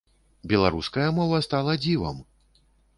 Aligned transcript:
Беларуская 0.53 1.07
мова 1.19 1.45
стала 1.49 1.79
дзівам! 1.85 2.23